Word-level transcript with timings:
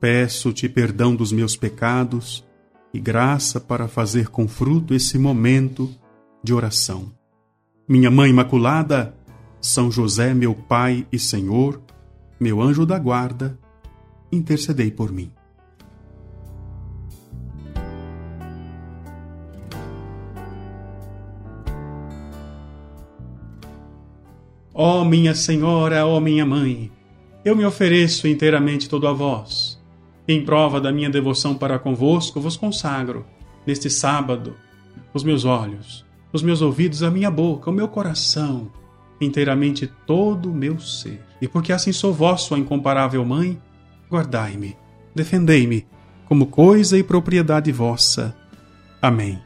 Peço-te 0.00 0.66
perdão 0.66 1.14
dos 1.14 1.30
meus 1.30 1.56
pecados 1.56 2.42
e 2.92 2.98
graça 2.98 3.60
para 3.60 3.86
fazer 3.86 4.28
com 4.28 4.48
fruto 4.48 4.94
esse 4.94 5.18
momento 5.18 5.94
de 6.42 6.54
oração. 6.54 7.12
Minha 7.86 8.10
Mãe 8.10 8.30
Imaculada, 8.30 9.14
São 9.60 9.90
José, 9.90 10.32
meu 10.32 10.54
Pai 10.54 11.06
e 11.12 11.18
Senhor, 11.18 11.82
meu 12.40 12.62
anjo 12.62 12.86
da 12.86 12.98
guarda, 12.98 13.58
intercedei 14.32 14.90
por 14.90 15.12
mim. 15.12 15.30
Ó 24.72 25.02
oh, 25.02 25.04
minha 25.04 25.34
Senhora, 25.34 26.06
ó 26.06 26.16
oh, 26.16 26.20
minha 26.20 26.46
Mãe, 26.46 26.90
eu 27.44 27.54
me 27.54 27.66
ofereço 27.66 28.26
inteiramente 28.26 28.88
todo 28.88 29.06
a 29.06 29.12
vós 29.12 29.79
em 30.26 30.44
prova 30.44 30.80
da 30.80 30.92
minha 30.92 31.10
devoção 31.10 31.54
para 31.54 31.78
convosco, 31.78 32.40
vos 32.40 32.56
consagro, 32.56 33.24
neste 33.66 33.90
sábado, 33.90 34.54
os 35.12 35.24
meus 35.24 35.44
olhos, 35.44 36.04
os 36.32 36.42
meus 36.42 36.62
ouvidos, 36.62 37.02
a 37.02 37.10
minha 37.10 37.30
boca, 37.30 37.70
o 37.70 37.72
meu 37.72 37.88
coração, 37.88 38.70
inteiramente 39.20 39.86
todo 40.06 40.50
o 40.50 40.54
meu 40.54 40.78
ser. 40.78 41.20
E 41.40 41.48
porque 41.48 41.72
assim 41.72 41.92
sou 41.92 42.12
vosso, 42.12 42.54
a 42.54 42.58
incomparável 42.58 43.24
Mãe, 43.24 43.60
guardai-me, 44.10 44.76
defendei-me, 45.14 45.86
como 46.26 46.46
coisa 46.46 46.96
e 46.96 47.02
propriedade 47.02 47.72
vossa. 47.72 48.36
Amém. 49.02 49.38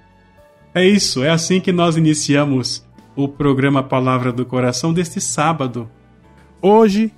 É 0.75 0.85
isso, 0.87 1.23
é 1.23 1.31
assim 1.31 1.61
que 1.61 1.73
nós 1.73 1.97
iniciamos 1.97 2.85
o 3.17 3.29
programa 3.29 3.83
Palavra 3.83 4.33
do 4.33 4.45
Coração 4.45 4.93
deste 4.93 5.21
sábado. 5.21 5.89
Hoje 6.61 7.13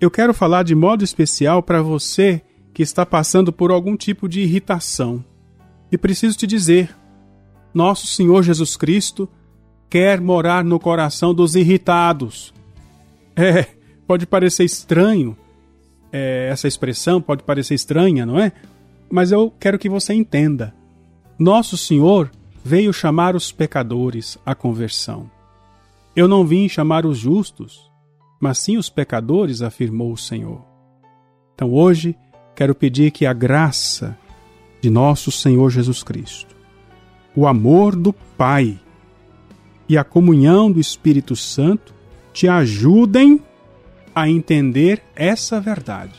eu 0.00 0.10
quero 0.10 0.32
falar 0.32 0.62
de 0.62 0.74
modo 0.74 1.04
especial 1.04 1.62
para 1.62 1.82
você 1.82 2.42
que 2.76 2.82
está 2.82 3.06
passando 3.06 3.54
por 3.54 3.70
algum 3.70 3.96
tipo 3.96 4.28
de 4.28 4.42
irritação. 4.42 5.24
E 5.90 5.96
preciso 5.96 6.36
te 6.36 6.46
dizer: 6.46 6.94
nosso 7.72 8.06
Senhor 8.06 8.42
Jesus 8.42 8.76
Cristo 8.76 9.26
quer 9.88 10.20
morar 10.20 10.62
no 10.62 10.78
coração 10.78 11.32
dos 11.34 11.56
irritados. 11.56 12.52
É, 13.38 13.66
pode 14.06 14.26
parecer 14.26 14.64
estranho, 14.64 15.36
é, 16.10 16.48
essa 16.50 16.66
expressão 16.66 17.20
pode 17.20 17.42
parecer 17.42 17.74
estranha, 17.74 18.24
não 18.24 18.40
é? 18.40 18.50
Mas 19.10 19.30
eu 19.30 19.52
quero 19.60 19.78
que 19.78 19.90
você 19.90 20.14
entenda. 20.14 20.74
Nosso 21.38 21.76
Senhor 21.76 22.30
veio 22.64 22.94
chamar 22.94 23.36
os 23.36 23.52
pecadores 23.52 24.38
à 24.46 24.54
conversão. 24.54 25.30
Eu 26.16 26.26
não 26.26 26.46
vim 26.46 26.66
chamar 26.66 27.04
os 27.04 27.18
justos, 27.18 27.90
mas 28.40 28.56
sim 28.58 28.78
os 28.78 28.88
pecadores, 28.88 29.60
afirmou 29.60 30.10
o 30.10 30.16
Senhor. 30.16 30.64
Então 31.54 31.74
hoje 31.74 32.16
quero 32.56 32.74
pedir 32.74 33.10
que 33.10 33.26
a 33.26 33.34
graça 33.34 34.18
de 34.80 34.88
nosso 34.88 35.30
Senhor 35.30 35.70
Jesus 35.70 36.02
Cristo, 36.02 36.56
o 37.34 37.46
amor 37.46 37.94
do 37.94 38.14
Pai 38.14 38.80
e 39.86 39.98
a 39.98 40.02
comunhão 40.02 40.72
do 40.72 40.80
Espírito 40.80 41.36
Santo 41.36 41.94
te 42.32 42.48
ajudem 42.48 43.40
a 44.14 44.28
entender 44.28 45.02
essa 45.14 45.60
verdade. 45.60 46.18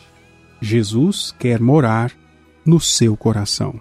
Jesus 0.61 1.33
quer 1.39 1.59
morar 1.59 2.11
no 2.63 2.79
seu 2.79 3.17
coração. 3.17 3.79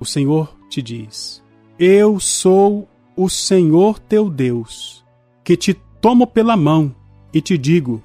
O 0.00 0.04
Senhor 0.04 0.54
te 0.68 0.82
diz: 0.82 1.43
eu 1.78 2.20
sou 2.20 2.88
o 3.16 3.28
Senhor 3.28 3.98
teu 3.98 4.30
Deus, 4.30 5.04
que 5.42 5.56
te 5.56 5.74
tomo 6.00 6.26
pela 6.26 6.56
mão 6.56 6.94
e 7.32 7.40
te 7.40 7.58
digo: 7.58 8.02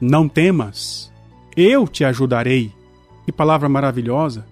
Não 0.00 0.28
temas, 0.28 1.12
eu 1.56 1.86
te 1.88 2.04
ajudarei. 2.04 2.72
Que 3.24 3.32
palavra 3.32 3.68
maravilhosa! 3.68 4.46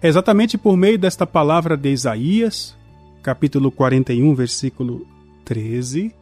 É 0.00 0.08
exatamente 0.08 0.58
por 0.58 0.76
meio 0.76 0.98
desta 0.98 1.26
palavra 1.26 1.76
de 1.76 1.90
Isaías, 1.90 2.76
capítulo 3.22 3.70
41, 3.70 4.34
versículo 4.34 5.06
13, 5.44 6.14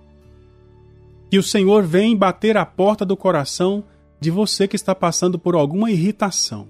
que 1.30 1.38
o 1.38 1.42
Senhor 1.42 1.82
vem 1.82 2.16
bater 2.16 2.56
a 2.56 2.64
porta 2.64 3.04
do 3.04 3.16
coração 3.16 3.84
de 4.20 4.30
você 4.30 4.68
que 4.68 4.76
está 4.76 4.94
passando 4.94 5.38
por 5.38 5.54
alguma 5.54 5.90
irritação. 5.90 6.68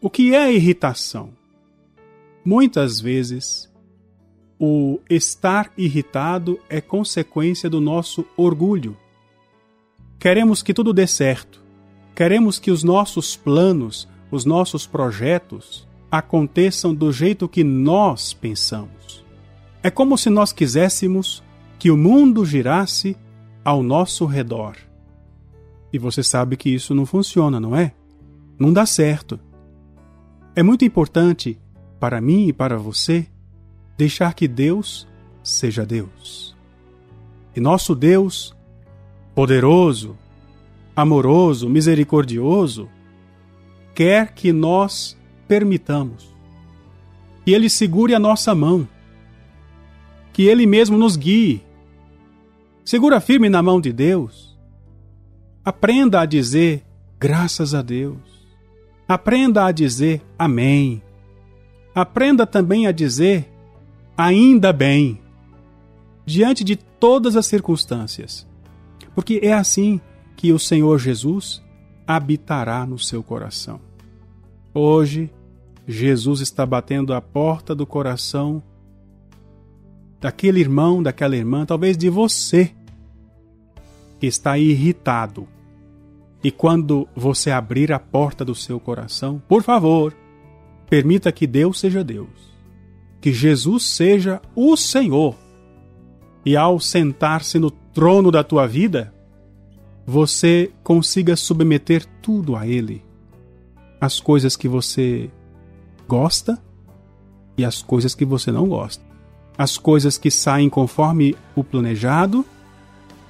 O 0.00 0.08
que 0.08 0.34
é 0.34 0.52
irritação? 0.52 1.35
Muitas 2.46 3.00
vezes, 3.00 3.68
o 4.56 5.00
estar 5.10 5.72
irritado 5.76 6.60
é 6.68 6.80
consequência 6.80 7.68
do 7.68 7.80
nosso 7.80 8.24
orgulho. 8.36 8.96
Queremos 10.16 10.62
que 10.62 10.72
tudo 10.72 10.92
dê 10.92 11.08
certo. 11.08 11.60
Queremos 12.14 12.60
que 12.60 12.70
os 12.70 12.84
nossos 12.84 13.34
planos, 13.34 14.08
os 14.30 14.44
nossos 14.44 14.86
projetos 14.86 15.88
aconteçam 16.08 16.94
do 16.94 17.10
jeito 17.10 17.48
que 17.48 17.64
nós 17.64 18.32
pensamos. 18.32 19.24
É 19.82 19.90
como 19.90 20.16
se 20.16 20.30
nós 20.30 20.52
quiséssemos 20.52 21.42
que 21.80 21.90
o 21.90 21.96
mundo 21.96 22.46
girasse 22.46 23.16
ao 23.64 23.82
nosso 23.82 24.24
redor. 24.24 24.76
E 25.92 25.98
você 25.98 26.22
sabe 26.22 26.56
que 26.56 26.70
isso 26.70 26.94
não 26.94 27.06
funciona, 27.06 27.58
não 27.58 27.74
é? 27.74 27.92
Não 28.56 28.72
dá 28.72 28.86
certo. 28.86 29.36
É 30.54 30.62
muito 30.62 30.84
importante 30.84 31.58
para 31.98 32.20
mim 32.20 32.48
e 32.48 32.52
para 32.52 32.76
você, 32.76 33.26
deixar 33.96 34.34
que 34.34 34.46
Deus 34.46 35.06
seja 35.42 35.84
Deus. 35.86 36.56
E 37.54 37.60
nosso 37.60 37.94
Deus, 37.94 38.54
poderoso, 39.34 40.16
amoroso, 40.94 41.68
misericordioso, 41.68 42.88
quer 43.94 44.34
que 44.34 44.52
nós 44.52 45.16
permitamos 45.48 46.36
que 47.46 47.52
Ele 47.52 47.70
segure 47.70 48.12
a 48.12 48.18
nossa 48.18 48.56
mão, 48.56 48.88
que 50.32 50.42
Ele 50.42 50.66
mesmo 50.66 50.98
nos 50.98 51.16
guie. 51.16 51.62
Segura 52.84 53.20
firme 53.20 53.48
na 53.48 53.62
mão 53.62 53.80
de 53.80 53.92
Deus. 53.92 54.58
Aprenda 55.64 56.20
a 56.20 56.26
dizer 56.26 56.84
graças 57.20 57.72
a 57.72 57.82
Deus. 57.82 58.18
Aprenda 59.06 59.64
a 59.64 59.70
dizer 59.70 60.20
amém. 60.36 61.00
Aprenda 61.96 62.46
também 62.46 62.86
a 62.86 62.92
dizer 62.92 63.50
ainda 64.14 64.70
bem, 64.70 65.18
diante 66.26 66.62
de 66.62 66.76
todas 66.76 67.36
as 67.36 67.46
circunstâncias. 67.46 68.46
Porque 69.14 69.40
é 69.42 69.54
assim 69.54 69.98
que 70.36 70.52
o 70.52 70.58
Senhor 70.58 70.98
Jesus 70.98 71.62
habitará 72.06 72.84
no 72.84 72.98
seu 72.98 73.22
coração. 73.22 73.80
Hoje, 74.74 75.30
Jesus 75.88 76.42
está 76.42 76.66
batendo 76.66 77.14
a 77.14 77.22
porta 77.22 77.74
do 77.74 77.86
coração 77.86 78.62
daquele 80.20 80.60
irmão, 80.60 81.02
daquela 81.02 81.34
irmã, 81.34 81.64
talvez 81.64 81.96
de 81.96 82.10
você, 82.10 82.74
que 84.20 84.26
está 84.26 84.58
irritado. 84.58 85.48
E 86.44 86.50
quando 86.50 87.08
você 87.16 87.50
abrir 87.50 87.90
a 87.90 87.98
porta 87.98 88.44
do 88.44 88.54
seu 88.54 88.78
coração, 88.78 89.40
por 89.48 89.62
favor, 89.62 90.14
Permita 90.88 91.32
que 91.32 91.46
Deus 91.46 91.80
seja 91.80 92.04
Deus, 92.04 92.28
que 93.20 93.32
Jesus 93.32 93.84
seja 93.84 94.40
o 94.54 94.76
Senhor. 94.76 95.34
E 96.44 96.56
ao 96.56 96.78
sentar-se 96.78 97.58
no 97.58 97.70
trono 97.70 98.30
da 98.30 98.44
tua 98.44 98.66
vida, 98.66 99.12
você 100.06 100.70
consiga 100.84 101.34
submeter 101.34 102.06
tudo 102.22 102.54
a 102.54 102.66
Ele. 102.66 103.02
As 104.00 104.20
coisas 104.20 104.56
que 104.56 104.68
você 104.68 105.28
gosta 106.06 106.62
e 107.58 107.64
as 107.64 107.82
coisas 107.82 108.14
que 108.14 108.24
você 108.24 108.52
não 108.52 108.68
gosta. 108.68 109.04
As 109.58 109.76
coisas 109.76 110.16
que 110.16 110.30
saem 110.30 110.68
conforme 110.68 111.34
o 111.56 111.64
planejado 111.64 112.44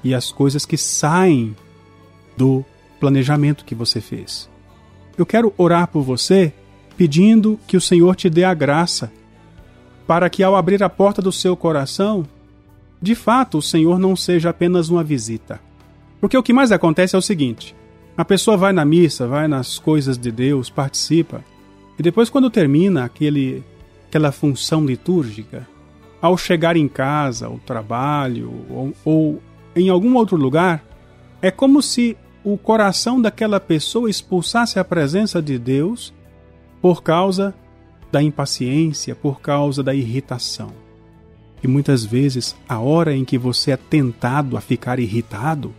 e 0.04 0.14
as 0.14 0.30
coisas 0.30 0.66
que 0.66 0.76
saem 0.76 1.56
do 2.36 2.64
planejamento 3.00 3.64
que 3.64 3.74
você 3.74 4.00
fez. 4.00 4.50
Eu 5.16 5.24
quero 5.24 5.54
orar 5.56 5.88
por 5.88 6.02
você 6.02 6.52
pedindo 6.96 7.58
que 7.66 7.76
o 7.76 7.80
Senhor 7.80 8.16
te 8.16 8.30
dê 8.30 8.44
a 8.44 8.54
graça 8.54 9.12
para 10.06 10.30
que, 10.30 10.42
ao 10.42 10.56
abrir 10.56 10.82
a 10.82 10.88
porta 10.88 11.20
do 11.20 11.32
seu 11.32 11.56
coração, 11.56 12.26
de 13.00 13.14
fato 13.14 13.58
o 13.58 13.62
Senhor 13.62 13.98
não 13.98 14.16
seja 14.16 14.50
apenas 14.50 14.88
uma 14.88 15.04
visita. 15.04 15.60
Porque 16.20 16.36
o 16.36 16.42
que 16.42 16.52
mais 16.52 16.72
acontece 16.72 17.14
é 17.14 17.18
o 17.18 17.22
seguinte: 17.22 17.74
a 18.16 18.24
pessoa 18.24 18.56
vai 18.56 18.72
na 18.72 18.84
missa, 18.84 19.26
vai 19.26 19.46
nas 19.46 19.78
coisas 19.78 20.16
de 20.16 20.30
Deus, 20.30 20.70
participa, 20.70 21.44
e 21.98 22.02
depois, 22.02 22.28
quando 22.28 22.50
termina 22.50 23.04
aquele, 23.04 23.64
aquela 24.08 24.30
função 24.30 24.84
litúrgica, 24.84 25.66
ao 26.20 26.36
chegar 26.36 26.76
em 26.76 26.88
casa, 26.88 27.46
ao 27.46 27.58
trabalho 27.58 28.52
ou, 28.70 28.92
ou 29.04 29.42
em 29.74 29.88
algum 29.88 30.14
outro 30.16 30.36
lugar, 30.36 30.84
é 31.40 31.50
como 31.50 31.82
se 31.82 32.16
o 32.44 32.56
coração 32.56 33.20
daquela 33.20 33.58
pessoa 33.58 34.08
expulsasse 34.08 34.78
a 34.78 34.84
presença 34.84 35.40
de 35.42 35.58
Deus 35.58 36.12
por 36.80 37.02
causa 37.02 37.54
da 38.10 38.22
impaciência, 38.22 39.14
por 39.14 39.40
causa 39.40 39.82
da 39.82 39.94
irritação. 39.94 40.72
E 41.62 41.68
muitas 41.68 42.04
vezes 42.04 42.54
a 42.68 42.78
hora 42.78 43.14
em 43.14 43.24
que 43.24 43.38
você 43.38 43.72
é 43.72 43.76
tentado 43.76 44.56
a 44.56 44.60
ficar 44.60 44.98
irritado 44.98 45.74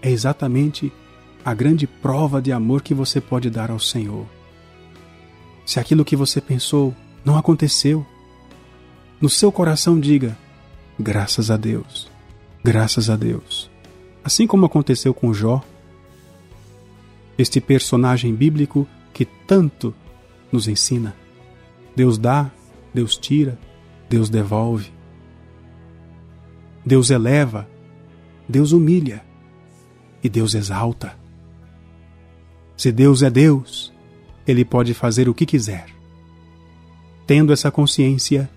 é 0.00 0.10
exatamente 0.10 0.92
a 1.44 1.54
grande 1.54 1.86
prova 1.86 2.40
de 2.40 2.52
amor 2.52 2.82
que 2.82 2.94
você 2.94 3.20
pode 3.20 3.50
dar 3.50 3.70
ao 3.70 3.78
Senhor. 3.78 4.26
Se 5.64 5.80
aquilo 5.80 6.04
que 6.04 6.16
você 6.16 6.40
pensou 6.40 6.94
não 7.24 7.36
aconteceu, 7.36 8.06
no 9.20 9.28
seu 9.28 9.50
coração 9.50 9.98
diga: 9.98 10.36
graças 10.98 11.50
a 11.50 11.56
Deus, 11.56 12.08
graças 12.62 13.10
a 13.10 13.16
Deus. 13.16 13.70
Assim 14.22 14.46
como 14.46 14.66
aconteceu 14.66 15.14
com 15.14 15.32
Jó, 15.32 15.62
este 17.38 17.60
personagem 17.60 18.34
bíblico 18.34 18.86
que 19.12 19.24
tanto 19.24 19.94
nos 20.56 20.66
ensina. 20.66 21.14
Deus 21.94 22.16
dá, 22.16 22.50
Deus 22.92 23.16
tira, 23.16 23.58
Deus 24.08 24.30
devolve. 24.30 24.90
Deus 26.84 27.10
eleva, 27.10 27.68
Deus 28.48 28.72
humilha 28.72 29.22
e 30.22 30.28
Deus 30.28 30.54
exalta. 30.54 31.16
Se 32.76 32.90
Deus 32.90 33.22
é 33.22 33.30
Deus, 33.30 33.92
Ele 34.46 34.64
pode 34.64 34.94
fazer 34.94 35.28
o 35.28 35.34
que 35.34 35.44
quiser. 35.44 35.86
Tendo 37.26 37.52
essa 37.52 37.70
consciência, 37.70 38.48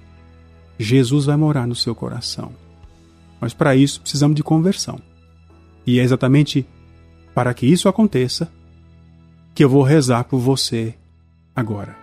Jesus 0.77 1.25
vai 1.25 1.35
morar 1.35 1.67
no 1.67 1.75
seu 1.75 1.93
coração. 1.93 2.53
Mas 3.41 3.53
para 3.53 3.75
isso 3.75 3.99
precisamos 4.01 4.35
de 4.35 4.43
conversão. 4.43 5.01
E 5.85 5.99
é 5.99 6.03
exatamente 6.03 6.65
para 7.33 7.53
que 7.53 7.65
isso 7.65 7.89
aconteça 7.89 8.51
que 9.55 9.63
eu 9.63 9.69
vou 9.69 9.81
rezar 9.81 10.25
por 10.25 10.39
você 10.39 10.95
agora. 11.59 11.95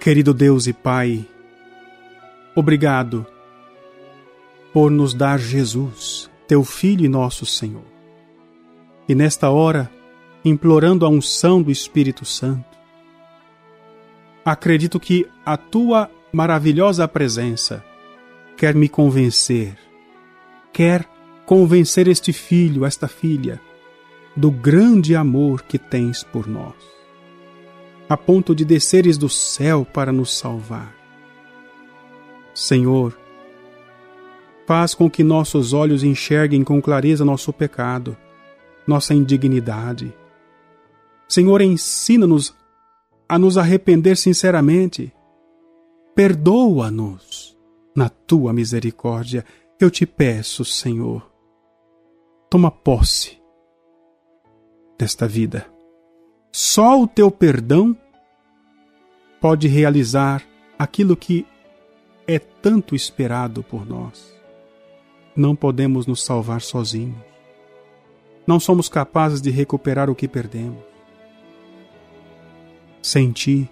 Querido 0.00 0.32
Deus 0.32 0.66
e 0.66 0.72
Pai, 0.72 1.26
obrigado 2.54 3.26
por 4.72 4.90
nos 4.90 5.12
dar 5.12 5.38
Jesus, 5.38 6.30
teu 6.46 6.64
Filho 6.64 7.04
e 7.04 7.08
nosso 7.08 7.44
Senhor. 7.44 7.84
E 9.08 9.14
nesta 9.14 9.50
hora, 9.50 9.90
implorando 10.44 11.04
a 11.04 11.08
unção 11.08 11.60
do 11.60 11.70
Espírito 11.70 12.24
Santo, 12.24 12.78
acredito 14.44 15.00
que 15.00 15.26
a 15.44 15.56
tua 15.56 16.10
maravilhosa 16.32 17.06
presença 17.08 17.84
quer 18.56 18.74
me 18.74 18.88
convencer, 18.88 19.76
quer 20.72 21.04
convencer 21.44 22.08
este 22.08 22.32
filho, 22.32 22.84
esta 22.84 23.08
filha, 23.08 23.60
do 24.38 24.50
grande 24.50 25.14
amor 25.14 25.62
que 25.62 25.78
tens 25.78 26.22
por 26.22 26.46
nós, 26.46 26.74
a 28.08 28.16
ponto 28.16 28.54
de 28.54 28.64
desceres 28.64 29.18
do 29.18 29.28
céu 29.28 29.84
para 29.84 30.12
nos 30.12 30.36
salvar. 30.38 30.94
Senhor, 32.54 33.14
Faz 34.68 34.94
com 34.94 35.08
que 35.08 35.24
nossos 35.24 35.72
olhos 35.72 36.04
enxerguem 36.04 36.62
com 36.62 36.78
clareza 36.78 37.24
nosso 37.24 37.54
pecado, 37.54 38.14
nossa 38.86 39.14
indignidade. 39.14 40.14
Senhor, 41.26 41.62
ensina-nos 41.62 42.54
a 43.26 43.38
nos 43.38 43.56
arrepender 43.56 44.14
sinceramente. 44.14 45.10
Perdoa-nos 46.14 47.56
na 47.96 48.10
tua 48.10 48.52
misericórdia. 48.52 49.42
Eu 49.80 49.90
te 49.90 50.04
peço, 50.04 50.66
Senhor. 50.66 51.26
Toma 52.50 52.70
posse 52.70 53.37
desta 54.98 55.28
vida. 55.28 55.66
Só 56.52 57.00
o 57.00 57.06
teu 57.06 57.30
perdão 57.30 57.96
pode 59.40 59.68
realizar 59.68 60.42
aquilo 60.78 61.16
que 61.16 61.46
é 62.26 62.38
tanto 62.38 62.94
esperado 62.94 63.62
por 63.62 63.86
nós 63.86 64.38
não 65.38 65.54
podemos 65.54 66.06
nos 66.06 66.22
salvar 66.22 66.60
sozinhos. 66.60 67.16
Não 68.44 68.58
somos 68.58 68.88
capazes 68.88 69.40
de 69.40 69.50
recuperar 69.50 70.10
o 70.10 70.14
que 70.14 70.26
perdemos. 70.26 70.82
Sem 73.00 73.30
ti, 73.30 73.70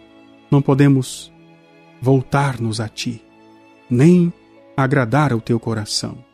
não 0.48 0.62
podemos 0.62 1.32
voltar-nos 2.00 2.80
a 2.80 2.88
ti, 2.88 3.24
nem 3.90 4.32
agradar 4.76 5.32
ao 5.32 5.40
teu 5.40 5.58
coração. 5.58 6.24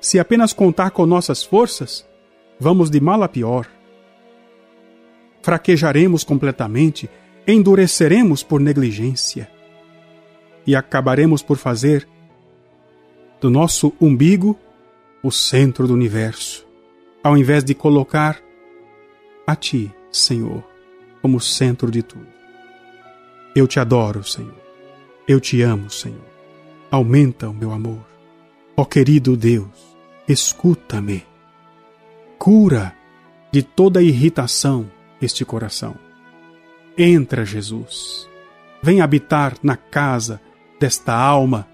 Se 0.00 0.18
apenas 0.18 0.52
contar 0.52 0.90
com 0.90 1.06
nossas 1.06 1.42
forças, 1.42 2.06
vamos 2.58 2.90
de 2.90 3.00
mal 3.00 3.22
a 3.22 3.28
pior. 3.28 3.66
Fraquejaremos 5.42 6.24
completamente, 6.24 7.08
endureceremos 7.46 8.42
por 8.42 8.60
negligência 8.60 9.50
e 10.66 10.74
acabaremos 10.74 11.42
por 11.42 11.56
fazer 11.56 12.08
do 13.40 13.50
nosso 13.50 13.92
umbigo 14.00 14.58
o 15.22 15.30
centro 15.30 15.86
do 15.86 15.94
universo, 15.94 16.66
ao 17.22 17.36
invés 17.36 17.62
de 17.62 17.74
colocar 17.74 18.40
a 19.46 19.54
Ti, 19.54 19.92
Senhor, 20.10 20.64
como 21.22 21.40
centro 21.40 21.90
de 21.90 22.02
tudo. 22.02 22.26
Eu 23.54 23.66
te 23.66 23.78
adoro, 23.78 24.24
Senhor. 24.24 24.54
Eu 25.26 25.40
te 25.40 25.62
amo, 25.62 25.90
Senhor. 25.90 26.26
Aumenta 26.90 27.48
o 27.48 27.54
meu 27.54 27.72
amor. 27.72 28.04
Ó 28.76 28.84
querido 28.84 29.36
Deus, 29.36 29.96
escuta-me. 30.28 31.24
Cura 32.38 32.94
de 33.50 33.62
toda 33.62 34.02
irritação 34.02 34.90
este 35.20 35.44
coração. 35.44 35.96
Entra, 36.96 37.44
Jesus. 37.44 38.28
Vem 38.82 39.00
habitar 39.00 39.54
na 39.62 39.76
casa 39.76 40.40
desta 40.78 41.14
alma 41.14 41.66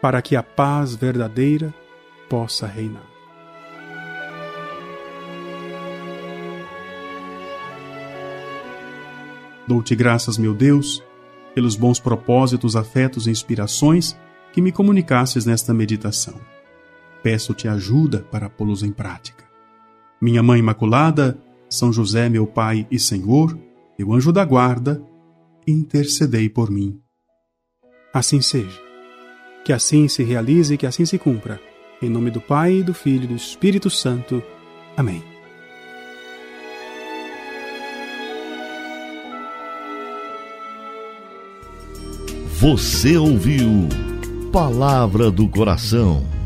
para 0.00 0.22
que 0.22 0.34
a 0.34 0.42
paz 0.42 0.94
verdadeira 0.94 1.74
possa 2.28 2.66
reinar. 2.66 3.08
Dou-te 9.68 9.94
graças, 9.94 10.36
meu 10.36 10.54
Deus, 10.54 11.02
pelos 11.54 11.76
bons 11.76 12.00
propósitos, 12.00 12.74
afetos 12.74 13.26
e 13.26 13.30
inspirações 13.30 14.18
que 14.52 14.60
me 14.60 14.72
comunicasses 14.72 15.46
nesta 15.46 15.72
meditação. 15.72 16.40
Peço-te 17.22 17.68
ajuda 17.68 18.26
para 18.30 18.48
pô-los 18.48 18.82
em 18.82 18.90
prática. 18.90 19.49
Minha 20.20 20.42
Mãe 20.42 20.60
Imaculada, 20.60 21.38
São 21.68 21.90
José, 21.90 22.28
meu 22.28 22.46
Pai 22.46 22.86
e 22.90 22.98
Senhor, 22.98 23.58
meu 23.98 24.12
anjo 24.12 24.30
da 24.30 24.44
guarda, 24.44 25.02
intercedei 25.66 26.46
por 26.46 26.70
mim. 26.70 27.00
Assim 28.12 28.42
seja. 28.42 28.78
Que 29.64 29.72
assim 29.72 30.08
se 30.08 30.22
realize 30.22 30.74
e 30.74 30.76
que 30.76 30.86
assim 30.86 31.06
se 31.06 31.16
cumpra. 31.16 31.58
Em 32.02 32.10
nome 32.10 32.30
do 32.30 32.40
Pai, 32.40 32.82
do 32.82 32.92
Filho 32.92 33.24
e 33.24 33.28
do 33.28 33.34
Espírito 33.34 33.88
Santo. 33.88 34.42
Amém. 34.94 35.22
Você 42.58 43.16
ouviu 43.16 43.88
Palavra 44.52 45.30
do 45.30 45.48
Coração 45.48 46.39